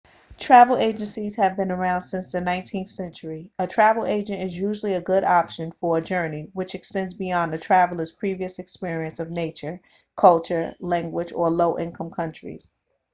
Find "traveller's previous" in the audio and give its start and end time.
7.59-8.57